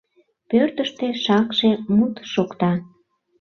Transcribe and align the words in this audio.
Пӧртыштӧ 0.49 1.07
шакше 1.23 1.69
мут 1.95 2.15
шокта. 2.31 2.71